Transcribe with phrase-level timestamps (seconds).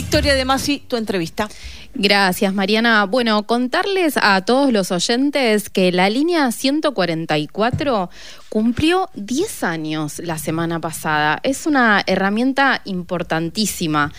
[0.00, 1.48] Victoria de Masi, tu entrevista.
[1.92, 3.04] Gracias, Mariana.
[3.06, 8.08] Bueno, contarles a todos los oyentes que la línea 144
[8.48, 11.40] cumplió 10 años la semana pasada.
[11.42, 14.12] Es una herramienta importantísima.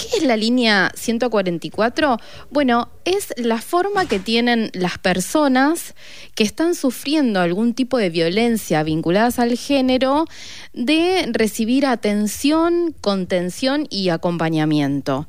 [0.00, 2.16] ¿Qué es la línea 144?
[2.50, 5.94] Bueno, es la forma que tienen las personas
[6.34, 10.24] que están sufriendo algún tipo de violencia vinculadas al género
[10.72, 15.28] de recibir atención, contención y acompañamiento.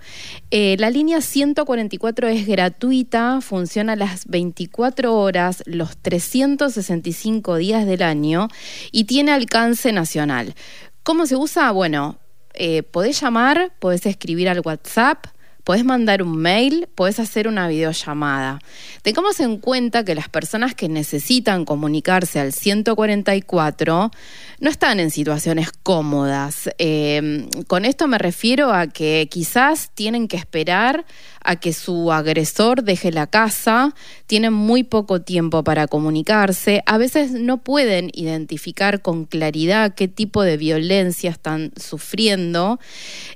[0.51, 8.47] Eh, la línea 144 es gratuita, funciona las 24 horas, los 365 días del año
[8.93, 10.55] y tiene alcance nacional.
[11.03, 11.71] ¿Cómo se usa?
[11.71, 12.20] Bueno,
[12.53, 15.27] eh, podés llamar, podés escribir al WhatsApp,
[15.63, 18.59] podés mandar un mail, podés hacer una videollamada.
[19.03, 24.11] Tengamos en cuenta que las personas que necesitan comunicarse al 144
[24.59, 26.69] no están en situaciones cómodas.
[26.77, 31.05] Eh, con esto me refiero a que quizás tienen que esperar
[31.43, 33.95] a que su agresor deje la casa,
[34.27, 40.43] tienen muy poco tiempo para comunicarse, a veces no pueden identificar con claridad qué tipo
[40.43, 42.79] de violencia están sufriendo,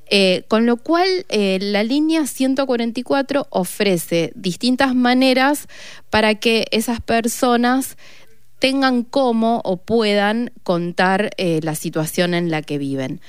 [0.09, 5.67] eh, con lo cual eh, la línea 144 ofrece distintas maneras
[6.09, 7.97] para que esas personas
[8.59, 13.21] tengan cómo o puedan contar eh, la situación en la que viven.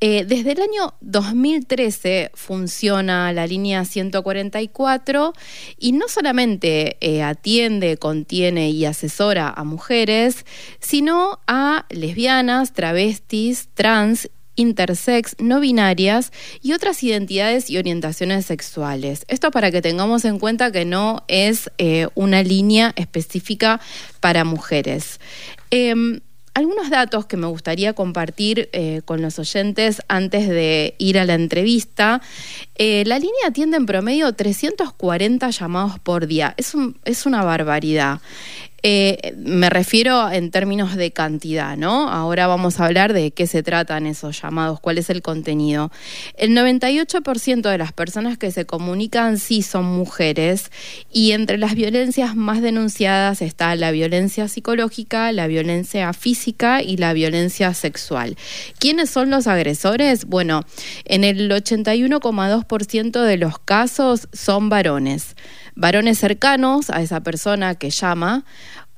[0.00, 5.32] Eh, desde el año 2013 funciona la línea 144
[5.78, 10.44] y no solamente eh, atiende, contiene y asesora a mujeres,
[10.80, 19.24] sino a lesbianas, travestis, trans intersex, no binarias y otras identidades y orientaciones sexuales.
[19.28, 23.80] Esto para que tengamos en cuenta que no es eh, una línea específica
[24.20, 25.20] para mujeres.
[25.70, 26.20] Em,
[26.56, 31.34] algunos datos que me gustaría compartir eh, con los oyentes antes de ir a la
[31.34, 32.22] entrevista.
[32.76, 36.54] Eh, la línea atiende en promedio 340 llamados por día.
[36.56, 36.72] Es,
[37.04, 38.20] es una barbaridad.
[38.88, 42.08] Eh, me refiero en términos de cantidad, ¿no?
[42.08, 45.90] Ahora vamos a hablar de qué se tratan esos llamados, cuál es el contenido.
[46.36, 50.70] El 98% de las personas que se comunican sí son mujeres
[51.12, 57.12] y entre las violencias más denunciadas está la violencia psicológica, la violencia física y la
[57.12, 58.36] violencia sexual.
[58.78, 60.26] ¿Quiénes son los agresores?
[60.26, 60.64] Bueno,
[61.06, 65.34] en el 81,2% de los casos son varones
[65.76, 68.44] varones cercanos a esa persona que llama.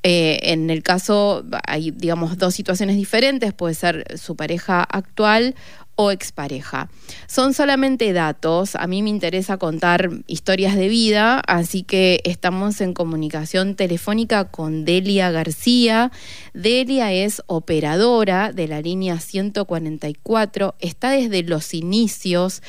[0.02, 5.54] Eh, en el caso hay, digamos, dos situaciones diferentes, puede ser su pareja actual
[6.00, 6.88] o expareja.
[7.26, 12.94] Son solamente datos, a mí me interesa contar historias de vida, así que estamos en
[12.94, 16.12] comunicación telefónica con Delia García.
[16.54, 22.62] Delia es operadora de la línea 144, está desde los inicios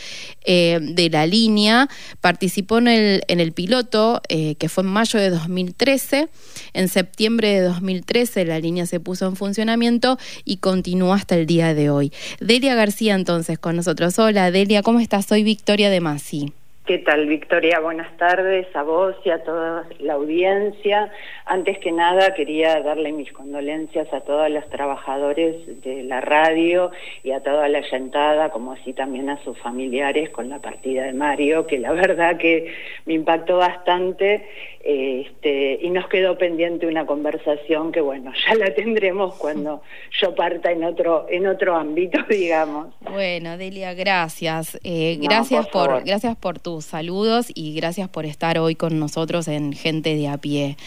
[0.44, 1.88] eh, de la línea,
[2.22, 6.30] participó en el, en el piloto eh, que fue en mayo de 2013,
[6.74, 11.76] en septiembre de 2013 la línea se puso en funcionamiento y continúa hasta el día
[11.76, 12.12] de hoy.
[12.40, 14.18] Delia García entonces con nosotros.
[14.18, 15.26] Hola Delia, ¿cómo estás?
[15.26, 16.54] Soy Victoria de Masi.
[16.90, 17.80] ¿Qué tal, Victoria?
[17.80, 21.12] Buenas tardes a vos y a toda la audiencia.
[21.46, 26.90] Antes que nada, quería darle mis condolencias a todos los trabajadores de la radio
[27.24, 31.14] y a toda la llantada, como así también a sus familiares con la partida de
[31.14, 32.74] Mario, que la verdad que
[33.06, 34.48] me impactó bastante
[34.84, 39.84] este, y nos quedó pendiente una conversación que bueno, ya la tendremos cuando
[40.20, 42.88] yo parta en otro, en otro ámbito, digamos.
[43.12, 44.80] Bueno, Delia, gracias.
[44.84, 49.74] Eh, gracias por, gracias por tus saludos y gracias por estar hoy con nosotros en
[49.74, 50.78] Gente de a pie.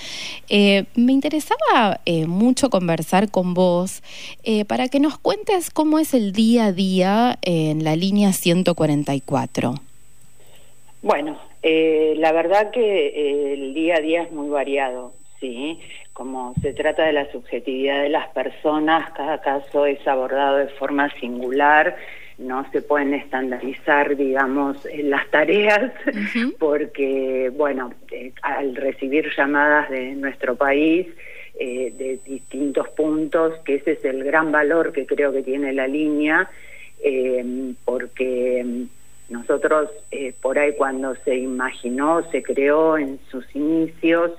[0.49, 4.03] Eh, me interesaba eh, mucho conversar con vos
[4.67, 9.75] para que nos cuentes cómo es el día a día en la línea 144.
[11.03, 15.79] Bueno, eh, la verdad que eh, el día a día es muy variado, ¿sí?
[16.15, 21.11] Como se trata de la subjetividad de las personas, cada caso es abordado de forma
[21.21, 21.97] singular,
[22.39, 25.93] no se pueden estandarizar, digamos, las tareas,
[26.59, 31.07] porque, bueno, eh, al recibir llamadas de nuestro país,
[31.55, 36.51] de distintos puntos, que ese es el gran valor que creo que tiene la línea,
[37.85, 38.89] porque
[39.33, 44.31] nosotros, eh, por ahí cuando se imaginó, se creó en sus inicios,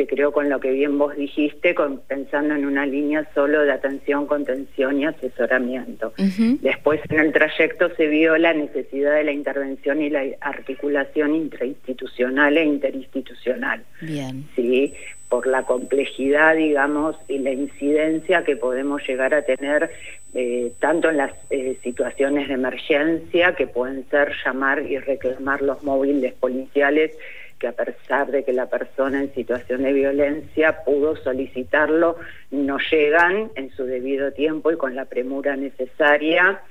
[0.00, 3.72] se creó con lo que bien vos dijiste, con, pensando en una línea solo de
[3.72, 6.14] atención, contención y asesoramiento.
[6.62, 12.56] Después en el trayecto se vio la necesidad de la intervención y la articulación intrainstitucional
[12.56, 13.84] e interinstitucional.
[14.00, 14.48] Bien.
[14.56, 14.94] Sí,
[15.28, 19.90] por la complejidad, digamos, y la incidencia que podemos llegar a tener
[20.32, 25.84] eh, tanto en las eh, situaciones de emergencia, que pueden ser llamar y reclamar los
[25.84, 27.12] móviles policiales,
[27.60, 32.16] que a pesar de que la persona en situación de violencia pudo solicitarlo,
[32.50, 36.62] no llegan en su debido tiempo y con la premura necesaria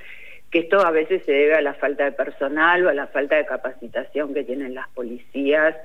[0.50, 3.36] que esto a veces se debe a la falta de personal o a la falta
[3.36, 5.76] de capacitación que tienen las policías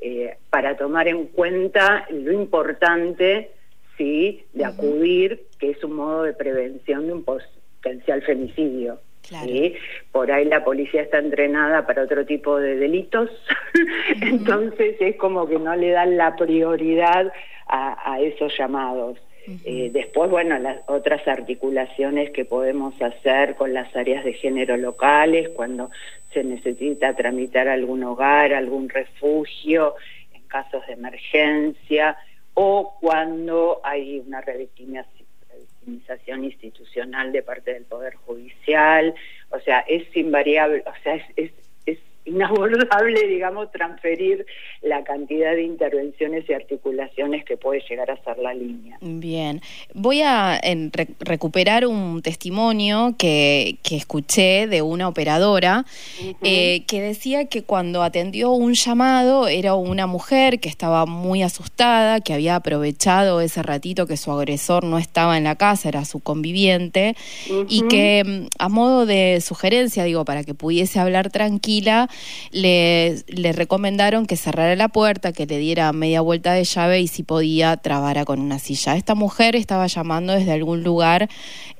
[0.00, 3.50] eh, para tomar en cuenta lo importante
[3.98, 9.00] sí de acudir que es un modo de prevención de un potencial femicidio
[9.44, 9.74] ¿sí?
[10.10, 13.30] por ahí la policía está entrenada para otro tipo de delitos.
[14.20, 17.32] Entonces es como que no le dan la prioridad
[17.68, 19.18] a esos llamados.
[19.64, 25.48] Eh, después, bueno, las otras articulaciones que podemos hacer con las áreas de género locales,
[25.50, 25.90] cuando
[26.32, 29.96] se necesita tramitar algún hogar, algún refugio,
[30.32, 32.16] en casos de emergencia,
[32.54, 35.21] o cuando hay una revictimización
[36.44, 39.14] institucional de parte del Poder Judicial,
[39.50, 41.52] o sea, es invariable, o sea, es
[42.24, 44.46] inabordable, digamos, transferir
[44.82, 48.98] la cantidad de intervenciones y articulaciones que puede llegar a ser la línea.
[49.00, 49.60] Bien,
[49.94, 50.60] voy a
[51.20, 55.84] recuperar un testimonio que, que, escuché de una operadora
[56.42, 62.20] eh, que decía que cuando atendió un llamado era una mujer que estaba muy asustada,
[62.20, 66.20] que había aprovechado ese ratito que su agresor no estaba en la casa, era su
[66.20, 67.16] conviviente,
[67.68, 72.08] y que mm, a modo de sugerencia, digo, para que pudiese hablar tranquila,
[72.50, 77.08] le, le recomendaron que cerrara la puerta, que le diera media vuelta de llave y
[77.08, 78.96] si podía trabara con una silla.
[78.96, 81.28] Esta mujer estaba llamando desde algún lugar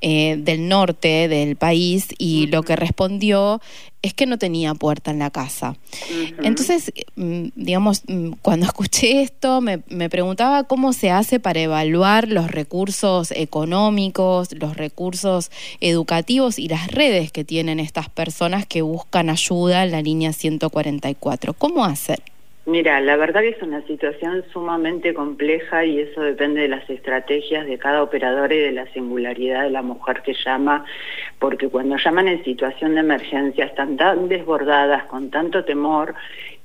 [0.01, 3.61] eh, del norte del país y lo que respondió
[4.03, 5.77] es que no tenía puerta en la casa.
[6.43, 12.29] Entonces, mm, digamos, mm, cuando escuché esto, me, me, preguntaba cómo se hace para evaluar
[12.29, 15.51] los recursos económicos, los recursos
[15.81, 21.55] educativos y las redes que tienen estas personas que buscan ayuda en la línea 144.
[21.55, 22.32] ¿Cómo hacer?
[22.65, 27.67] Mira, la verdad que es una situación sumamente compleja y eso depende de las estrategias
[27.67, 30.85] de cada operador y de la singularidad de la mujer que llama,
[31.41, 36.15] porque cuando llaman en situación de emergencia están tan desbordadas, con tanto temor,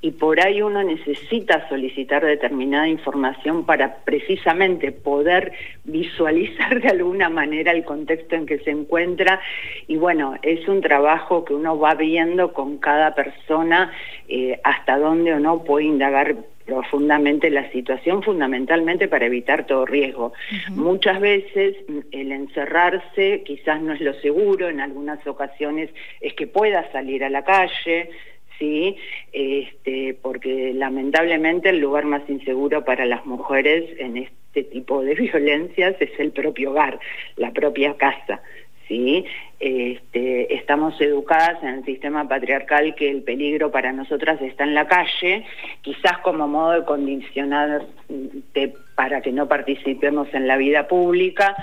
[0.00, 5.52] y por ahí uno necesita solicitar determinada información para precisamente poder
[5.82, 9.40] visualizar de alguna manera el contexto en que se encuentra.
[9.88, 13.90] Y bueno, es un trabajo que uno va viendo con cada persona
[14.28, 16.36] eh, hasta dónde o no puede indagar
[16.68, 20.34] profundamente la situación, fundamentalmente para evitar todo riesgo.
[20.70, 25.90] Muchas veces mm, el encerrarse quizás no es lo seguro, en algunas ocasiones
[26.20, 28.10] es que pueda salir a la calle,
[28.58, 28.96] ¿sí?
[29.32, 35.96] Este, porque lamentablemente el lugar más inseguro para las mujeres en este tipo de violencias
[36.00, 37.00] es el propio hogar,
[37.36, 38.42] la propia casa.
[38.88, 39.24] ¿sí?
[39.60, 44.86] Este, estamos educadas en el sistema patriarcal que el peligro para nosotras está en la
[44.86, 45.44] calle,
[45.82, 47.82] quizás como modo de condicionar
[48.94, 51.56] para que no participemos en la vida pública,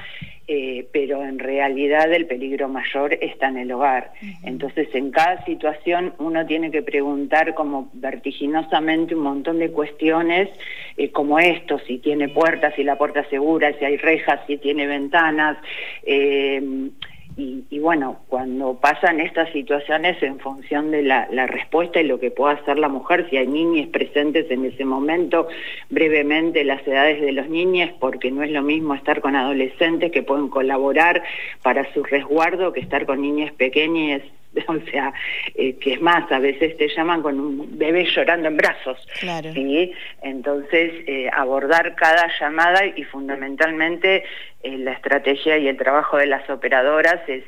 [0.48, 4.12] eh, pero en realidad el peligro mayor está en el hogar.
[4.44, 10.50] Entonces, en cada situación uno tiene que preguntar como vertiginosamente un montón de cuestiones
[10.98, 14.86] eh, como esto, si tiene puertas, si la puerta segura, si hay rejas, si tiene
[14.86, 15.58] ventanas.
[16.04, 16.90] Eh,
[17.38, 22.54] y, bueno, cuando pasan estas situaciones en función de la, respuesta y lo que pueda
[22.54, 25.50] hacer la mujer, si hay niñas presentes en ese momento,
[25.90, 30.24] brevemente las edades de los niños, porque no es lo mismo estar con adolescentes que
[30.24, 31.24] pueden colaborar
[31.62, 34.22] para su resguardo que estar con niñas pequeñas
[34.68, 35.14] o sea,
[35.56, 39.06] eh, que es más, a veces te llaman con un bebé llorando en brazos.
[39.20, 39.52] Claro.
[39.54, 39.92] ¿sí?
[40.22, 44.24] Entonces, eh, abordar cada llamada y fundamentalmente
[44.64, 47.44] eh, la estrategia y el trabajo de las operadoras es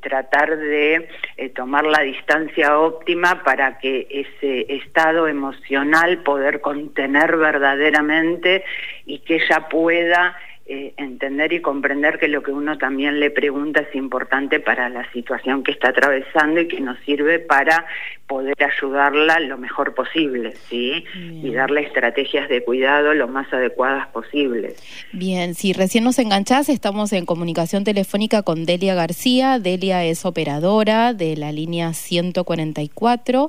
[0.00, 1.06] tratar de
[1.54, 8.64] tomar la distancia óptima para que ese estado emocional poder contener verdaderamente
[9.04, 10.34] y que ella pueda
[10.68, 15.08] eh, entender y comprender que lo que uno también le pregunta es importante para la
[15.12, 17.86] situación que está atravesando y que nos sirve para
[18.26, 21.04] poder ayudarla lo mejor posible, ¿sí?
[21.14, 24.82] Y darle estrategias de cuidado lo más adecuadas posibles.
[25.12, 29.60] Bien, si recién nos enganchás, estamos en comunicación telefónica con Delia García.
[29.60, 33.46] Delia es operadora de la línea 144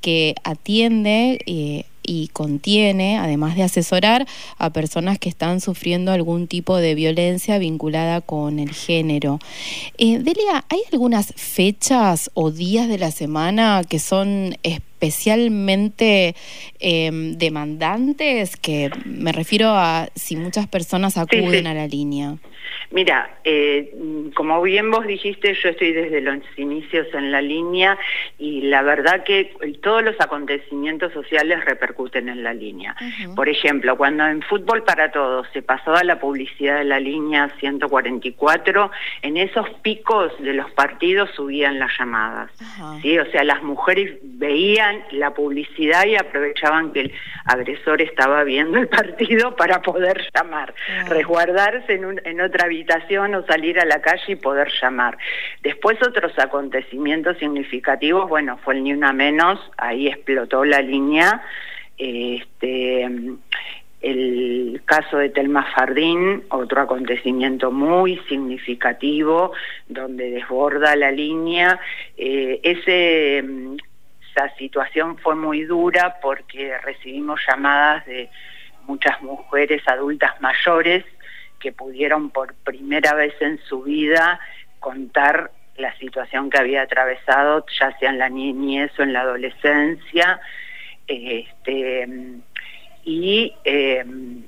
[0.00, 1.38] que atiende...
[1.46, 4.26] Eh, y contiene, además de asesorar
[4.58, 9.38] a personas que están sufriendo algún tipo de violencia vinculada con el género.
[9.98, 16.34] Eh, Delia, ¿hay algunas fechas o días de la semana que son especialmente
[16.78, 18.56] em, demandantes?
[18.56, 22.38] Que me refiero a si muchas personas acuden a la línea.
[22.90, 23.92] Mira, eh,
[24.34, 27.98] como bien vos dijiste, yo estoy desde los inicios en la línea
[28.38, 32.94] y la verdad que todos los acontecimientos sociales repercuten en la línea.
[33.34, 37.50] Por ejemplo, cuando en Fútbol para Todos se pasó a la publicidad de la línea
[37.58, 38.90] 144,
[39.22, 42.50] en esos picos de los partidos subían las llamadas.
[43.02, 43.18] ¿sí?
[43.18, 47.12] O sea, las mujeres veían la publicidad y aprovechaban que el
[47.44, 50.74] agresor estaba viendo el partido para poder llamar,
[51.08, 55.18] resguardarse en, en otra habitación o salir a la calle y poder llamar.
[55.62, 61.42] Después otros acontecimientos significativos, bueno, fue el ni una menos, ahí explotó la línea,
[61.98, 63.08] este
[64.02, 69.52] el caso de Telma Fardín, otro acontecimiento muy significativo
[69.88, 71.80] donde desborda la línea.
[72.16, 78.28] Eh, ese, esa situación fue muy dura porque recibimos llamadas de
[78.86, 81.04] muchas mujeres adultas mayores
[81.60, 84.40] que pudieron por primera vez en su vida
[84.80, 90.40] contar la situación que había atravesado, ya sea en la niñez o en la adolescencia.
[91.06, 92.08] Este,
[93.04, 94.42] y em,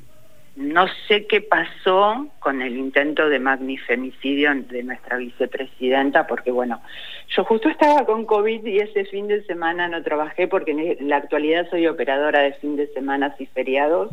[0.56, 6.82] no sé qué pasó con el intento de magnifemicidio de nuestra vicepresidenta, porque bueno,
[7.28, 11.18] yo justo estaba con COVID y ese fin de semana no trabajé porque en la
[11.18, 14.10] actualidad soy operadora de fin de semanas y feriados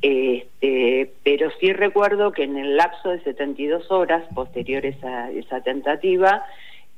[0.00, 6.44] este, pero sí recuerdo que en el lapso de 72 horas posteriores a esa tentativa,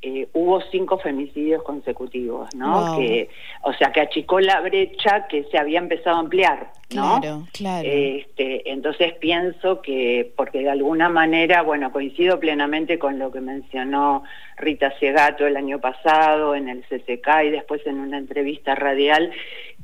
[0.03, 2.97] eh, hubo cinco femicidios consecutivos, ¿no?
[2.97, 3.29] Que,
[3.63, 7.21] o sea, que achicó la brecha que se había empezado a ampliar, ¿no?
[7.21, 7.87] Claro, claro.
[7.87, 14.25] Este, entonces pienso que, porque de alguna manera, bueno, coincido plenamente con lo que mencionó
[14.57, 19.31] Rita Ciegato el año pasado en el CCK y después en una entrevista radial,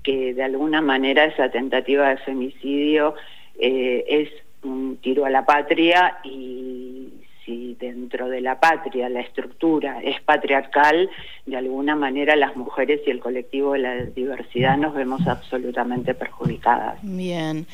[0.02, 3.16] que de alguna manera esa tentativa de femicidio
[3.58, 4.30] eh, es
[4.62, 7.12] un tiro a la patria y
[7.46, 11.08] si dentro de la patria la estructura es patriarcal,
[11.46, 16.98] de alguna manera las mujeres y el colectivo de la diversidad nos vemos absolutamente perjudicadas.
[17.02, 17.66] Bien.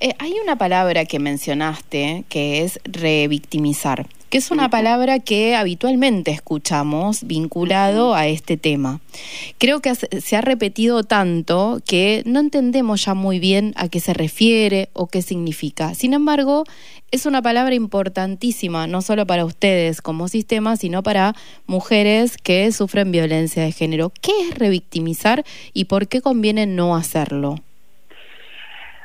[0.00, 6.30] Eh, hay una palabra que mencionaste que es revictimizar que es una palabra que habitualmente
[6.30, 9.00] escuchamos vinculado a este tema.
[9.58, 14.14] Creo que se ha repetido tanto que no entendemos ya muy bien a qué se
[14.14, 15.94] refiere o qué significa.
[15.94, 16.64] Sin embargo,
[17.10, 21.34] es una palabra importantísima, no solo para ustedes como sistema, sino para
[21.66, 24.12] mujeres que sufren violencia de género.
[24.22, 27.56] ¿Qué es revictimizar y por qué conviene no hacerlo?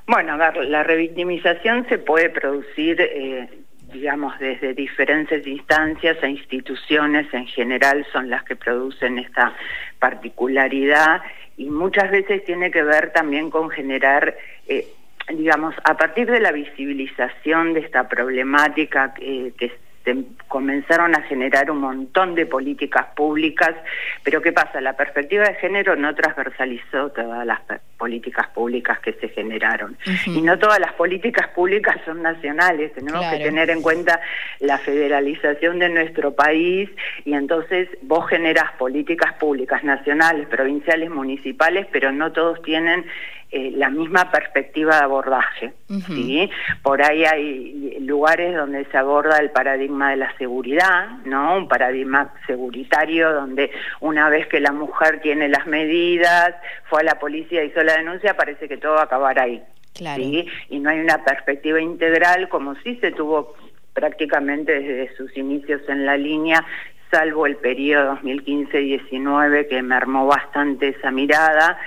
[0.07, 3.49] Bueno, la revictimización se puede producir eh,
[3.95, 9.53] digamos, desde diferentes instancias e instituciones en general son las que producen esta
[9.99, 11.21] particularidad
[11.57, 14.35] y muchas veces tiene que ver también con generar,
[14.67, 14.87] eh,
[15.29, 19.71] digamos, a partir de la visibilización de esta problemática que, que
[20.05, 20.15] se
[20.47, 23.75] comenzaron a generar un montón de políticas públicas,
[24.23, 24.79] pero ¿qué pasa?
[24.79, 27.59] La perspectiva de género no transversalizó todas las
[27.97, 29.97] políticas públicas que se generaron.
[30.27, 34.21] Y no todas las políticas públicas son nacionales, tenemos que tener en cuenta
[34.59, 36.89] la federalización de nuestro país
[37.25, 43.05] y entonces vos generás políticas públicas nacionales, provinciales, municipales, pero no todos tienen
[43.51, 45.73] eh, la misma perspectiva de abordaje.
[46.07, 46.49] ¿sí?
[46.81, 51.57] Por ahí hay lugares donde se aborda el paradigma de la seguridad, ¿no?
[51.57, 53.71] Un paradigma seguritario donde
[54.01, 56.55] una vez que la mujer tiene las medidas,
[56.89, 59.63] fue a la policía, hizo la denuncia, parece que todo va a acabar ahí.
[59.93, 60.47] ¿sí?
[60.69, 63.55] Y no hay una perspectiva integral como sí se tuvo
[63.93, 66.65] prácticamente desde sus inicios en la línea
[67.11, 71.77] salvo el periodo 2015-19 que mermó bastante esa mirada,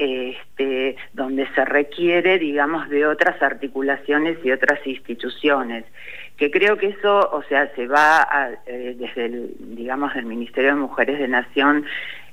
[0.00, 5.84] este, donde se requiere, digamos, de otras articulaciones y otras instituciones.
[6.38, 8.26] Que creo que eso, o sea, se va
[8.66, 11.84] eh, desde el, digamos, del Ministerio de Mujeres de Nación,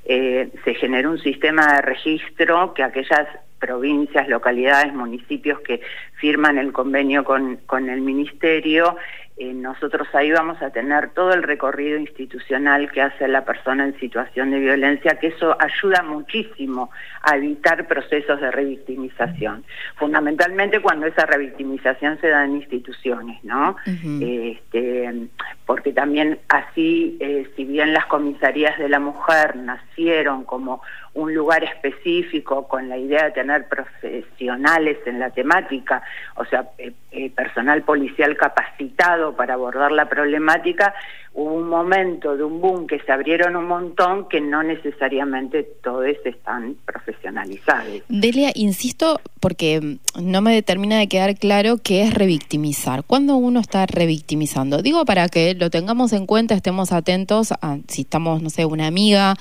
[0.05, 3.27] eh, se genera un sistema de registro que aquellas
[3.59, 5.81] provincias, localidades, municipios que
[6.21, 8.95] firman el convenio con, con el Ministerio
[9.39, 13.99] eh, nosotros ahí vamos a tener todo el recorrido institucional que hace la persona en
[13.99, 16.89] situación de violencia, que eso ayuda muchísimo
[17.21, 19.63] a evitar procesos de revictimización,
[19.95, 23.75] fundamentalmente cuando esa revictimización se da en instituciones, ¿no?
[23.85, 25.27] este,
[25.67, 30.81] porque también así, eh, si bien las comisarías de la mujer nacieron como
[31.17, 36.03] un lugar específico con la idea de tener profesionales en la temática,
[36.35, 40.93] o sea, eh, eh, personal policial capacitado para abordar la problemática,
[41.33, 46.07] hubo un momento de un boom que se abrieron un montón que no necesariamente todos
[46.25, 48.01] están profesionalizados.
[48.09, 53.03] Delia, insisto, porque no me termina de quedar claro qué es revictimizar.
[53.03, 54.81] ¿Cuándo uno está revictimizando?
[54.81, 58.87] Digo para que lo tengamos en cuenta, estemos atentos a si estamos, no sé, una
[58.87, 59.35] amiga,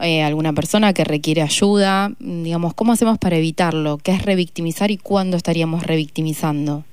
[0.00, 3.96] eh, alguna persona que requiere ayuda, digamos, ¿cómo hacemos para evitarlo?
[3.96, 6.84] ¿Qué es revictimizar y cuándo estaríamos revictimizando?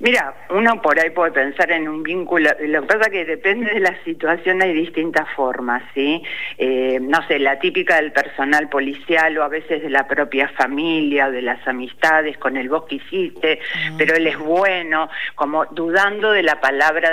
[0.00, 3.72] Mira, uno por ahí puede pensar en un vínculo, lo que pasa es que depende
[3.72, 6.22] de la situación hay distintas formas, ¿sí?
[6.58, 11.30] Eh, no sé, la típica del personal policial o a veces de la propia familia,
[11.30, 13.94] de las amistades, con el vos que hiciste, ah.
[13.96, 17.10] pero él es bueno, como dudando de la palabra,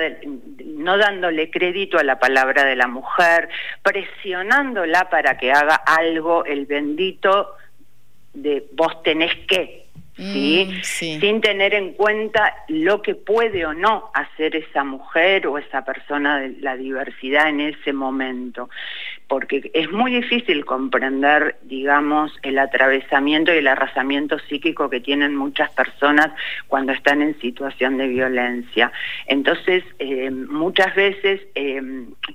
[0.65, 3.49] no dándole crédito a la palabra de la mujer,
[3.83, 7.55] presionándola para que haga algo el bendito
[8.33, 9.80] de vos tenés que,
[10.17, 11.19] Mm, ¿sí?
[11.19, 16.39] Sin tener en cuenta lo que puede o no hacer esa mujer o esa persona
[16.39, 18.69] de la diversidad en ese momento.
[19.27, 25.71] Porque es muy difícil comprender, digamos, el atravesamiento y el arrasamiento psíquico que tienen muchas
[25.71, 26.31] personas
[26.67, 28.91] cuando están en situación de violencia.
[29.27, 31.81] Entonces, eh, muchas veces, eh,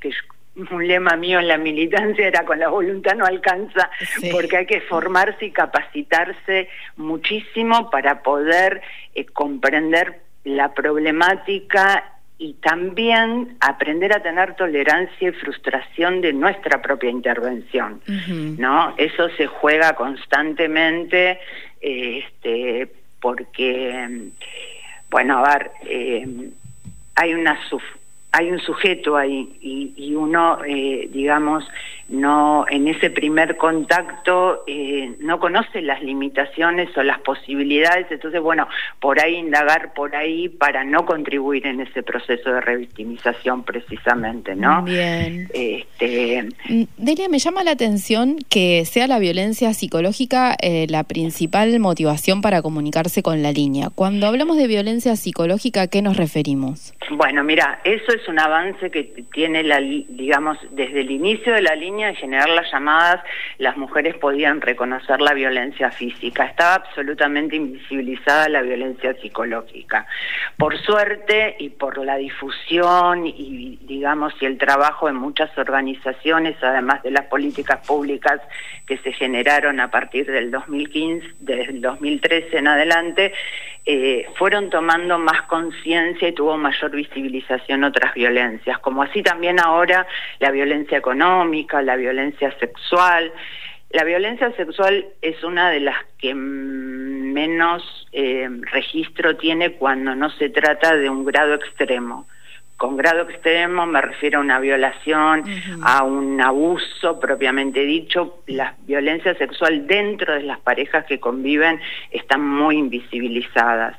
[0.00, 0.12] que
[0.57, 3.91] un lema mío en la militancia era con la voluntad no alcanza,
[4.33, 8.81] porque hay que formarse y capacitarse muchísimo para poder
[9.15, 17.09] eh, comprender la problemática y también aprender a tener tolerancia y frustración de nuestra propia
[17.09, 18.03] intervención,
[18.59, 18.95] ¿no?
[18.99, 21.41] Eso se juega constantemente,
[21.81, 24.29] este, porque,
[25.11, 26.51] bueno, a ver, eh,
[27.15, 27.59] hay una
[28.37, 31.64] hay un sujeto ahí y, uno, eh, digamos,
[32.09, 38.69] no en ese primer contacto eh, no conoce las limitaciones o las posibilidades, entonces bueno,
[39.01, 44.83] por ahí indagar por ahí para no contribuir en ese proceso de revictimización precisamente, ¿no?
[44.83, 45.49] Bien.
[45.53, 46.49] Este...
[46.97, 52.63] Delia, me llama la atención que sea la violencia psicológica eh, la principal motivación para
[52.63, 53.91] comunicarse con la línea.
[53.95, 56.95] Cuando hablamos de violencia psicológica, ¿a qué nos referimos?
[57.11, 61.75] Bueno, mira, eso es un avance que tiene la, digamos, desde el inicio de la
[61.75, 63.22] línea de generar las llamadas,
[63.59, 66.44] las mujeres podían reconocer la violencia física.
[66.44, 70.06] Estaba absolutamente invisibilizada la violencia psicológica.
[70.56, 77.02] Por suerte y por la difusión y, digamos, y el trabajo en muchas organizaciones, además
[77.02, 78.40] de las políticas públicas
[78.87, 83.32] que se generaron a partir del 2015, del 2013 en adelante,
[83.88, 90.09] eh, fueron tomando más conciencia y tuvo mayor visibilización otras violencias, como así también ahora
[90.40, 93.33] la violencia económica, la violencia sexual.
[93.90, 100.51] La violencia sexual es una de las que menos eh, registro tiene cuando no se
[100.51, 102.27] trata de un grado extremo.
[102.77, 105.44] Con grado extremo me refiero a una violación,
[105.83, 108.42] a un abuso propiamente dicho.
[108.46, 113.96] La violencia sexual dentro de las parejas que conviven están muy invisibilizadas.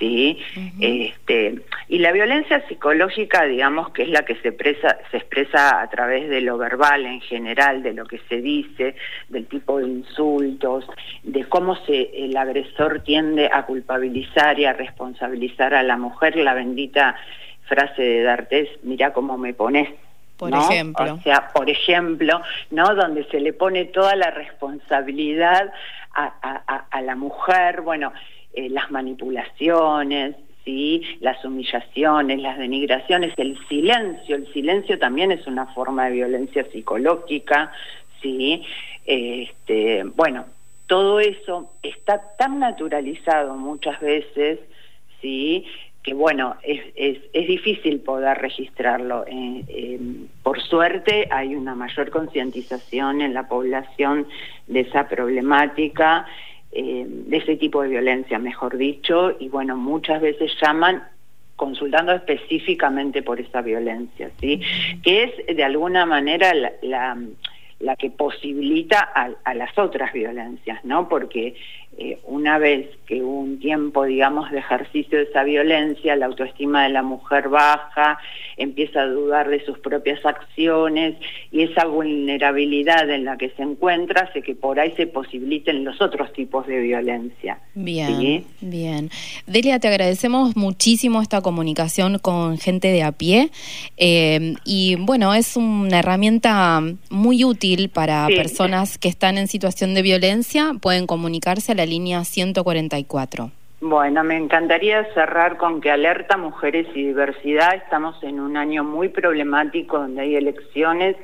[0.00, 0.38] ¿Sí?
[0.80, 5.88] este, y la violencia psicológica, digamos que es la que se, presa, se expresa a
[5.90, 8.96] través de lo verbal en general, de lo que se dice,
[9.28, 10.86] del tipo de insultos,
[11.22, 16.54] de cómo se, el agresor tiende a culpabilizar y a responsabilizar a la mujer, la
[16.54, 17.14] bendita
[17.66, 19.88] frase de D'Artés, mira cómo me pones.
[20.38, 21.14] Por ejemplo.
[21.14, 22.94] O sea, por ejemplo, ¿no?
[22.94, 25.70] Donde se le pone toda la responsabilidad
[26.14, 28.12] a, a, la mujer, bueno,
[28.54, 31.02] eh, las manipulaciones, ¿sí?
[31.20, 34.36] las humillaciones, las denigraciones, el silencio.
[34.36, 37.72] El silencio también es una forma de violencia psicológica,
[38.20, 38.62] ¿sí?
[39.06, 40.46] Este, bueno,
[40.86, 44.58] todo eso está tan naturalizado muchas veces,
[45.20, 45.64] ¿sí?
[46.02, 49.26] que bueno, es, es, difícil poder registrarlo.
[49.26, 50.00] Eh, eh,
[50.42, 54.26] por suerte hay una mayor concientización en la población
[54.66, 56.26] de esa problemática,
[56.72, 61.02] eh, de ese tipo de violencia, mejor dicho, y bueno, muchas veces llaman
[61.56, 64.62] consultando específicamente por esa violencia, ¿sí?
[65.02, 67.18] Que es de alguna manera la, la,
[67.80, 71.08] la que posibilita a, a, las otras violencias, ¿no?
[71.08, 71.54] Porque
[71.98, 76.90] eh, una vez que un tiempo, digamos, de ejercicio de esa violencia, la autoestima de
[76.90, 78.18] la mujer baja,
[78.56, 81.16] empieza a dudar de sus propias acciones
[81.50, 86.00] y esa vulnerabilidad en la que se encuentra hace que por ahí se posibiliten los
[86.00, 87.58] otros tipos de violencia.
[87.74, 89.10] Bien, bien.
[89.46, 93.50] Delia, te agradecemos muchísimo esta comunicación con gente de a pie
[93.96, 99.94] eh, y bueno, es una herramienta muy útil útil para personas que están en situación
[99.94, 103.52] de violencia, pueden comunicarse a la línea 144.
[103.82, 107.76] Bueno, me encantaría cerrar con que alerta mujeres y diversidad.
[107.76, 111.16] Estamos en un año muy problemático donde hay elecciones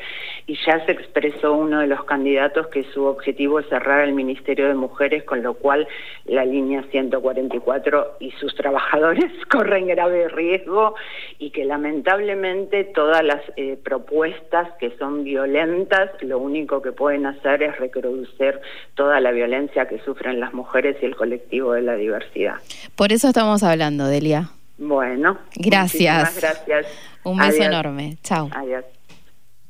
[0.47, 4.69] y ya se expresó uno de los candidatos que su objetivo es cerrar el Ministerio
[4.69, 5.87] de Mujeres, con lo cual
[6.25, 10.95] la línea 144 y sus trabajadores corren grave riesgo
[11.39, 17.63] y que lamentablemente todas las eh, propuestas que son violentas lo único que pueden hacer
[17.63, 18.61] es reproducir
[18.95, 22.46] toda la violencia que sufren las mujeres y el colectivo de la diversidad.
[22.95, 24.51] Por eso estamos hablando, Delia.
[24.79, 25.39] Bueno.
[25.55, 26.37] Gracias.
[26.37, 26.87] Gracias.
[27.25, 28.19] Un beso enorme.
[28.23, 28.51] Chao.
[28.53, 28.85] Adiós.